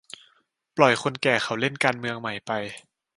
[0.77, 2.51] ปล่อยคนแก่เขาเล่น 'การเมืองใหม่' ไป